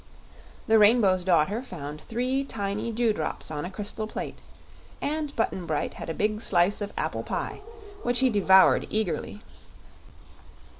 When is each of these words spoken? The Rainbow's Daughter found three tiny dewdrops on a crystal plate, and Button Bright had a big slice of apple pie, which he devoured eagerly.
The 0.65 0.79
Rainbow's 0.79 1.23
Daughter 1.23 1.61
found 1.61 2.01
three 2.01 2.43
tiny 2.43 2.91
dewdrops 2.91 3.51
on 3.51 3.65
a 3.65 3.69
crystal 3.69 4.07
plate, 4.07 4.39
and 4.99 5.35
Button 5.35 5.67
Bright 5.67 5.93
had 5.93 6.09
a 6.09 6.15
big 6.15 6.41
slice 6.41 6.81
of 6.81 6.91
apple 6.97 7.21
pie, 7.21 7.61
which 8.01 8.17
he 8.17 8.31
devoured 8.31 8.87
eagerly. 8.89 9.43